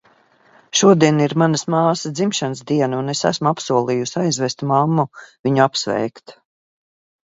Šodien 0.79 1.19
ir 1.25 1.35
manas 1.41 1.65
māsas 1.75 2.17
dzimšanas 2.21 2.65
diena, 2.73 3.03
un 3.03 3.15
es 3.15 3.23
esmu 3.33 3.53
apsolījusi 3.55 4.21
aizvest 4.27 4.69
mammu 4.75 5.09
viņu 5.49 5.67
apsveikt. 5.71 6.41